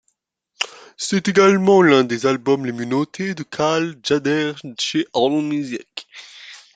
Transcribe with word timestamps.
C'est 0.97 1.27
également 1.27 1.83
l'un 1.83 2.03
des 2.03 2.25
albums 2.25 2.65
les 2.65 2.71
mieux 2.71 2.85
notés 2.85 3.35
de 3.35 3.43
Cal 3.43 3.93
Tjader 4.01 4.55
chez 4.79 5.05
AllMusic. 5.13 6.07